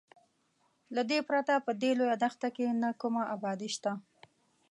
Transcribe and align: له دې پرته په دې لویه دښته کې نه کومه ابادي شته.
له 0.95 1.01
دې 1.09 1.19
پرته 1.29 1.53
په 1.65 1.71
دې 1.81 1.91
لویه 1.99 2.17
دښته 2.23 2.47
کې 2.55 2.65
نه 2.81 2.89
کومه 3.01 3.23
ابادي 3.35 3.69
شته. 3.75 3.91